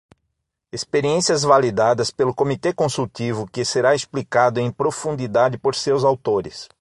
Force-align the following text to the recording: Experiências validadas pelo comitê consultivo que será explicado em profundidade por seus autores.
Experiências 0.71 1.43
validadas 1.43 2.09
pelo 2.09 2.33
comitê 2.33 2.73
consultivo 2.73 3.45
que 3.45 3.63
será 3.63 3.93
explicado 3.93 4.59
em 4.59 4.71
profundidade 4.71 5.59
por 5.59 5.75
seus 5.75 6.03
autores. 6.03 6.67